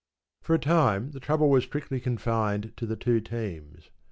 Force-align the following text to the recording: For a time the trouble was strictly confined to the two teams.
For 0.41 0.55
a 0.55 0.59
time 0.59 1.11
the 1.11 1.19
trouble 1.19 1.51
was 1.51 1.63
strictly 1.63 1.99
confined 1.99 2.73
to 2.77 2.87
the 2.87 2.95
two 2.95 3.19
teams. 3.21 3.91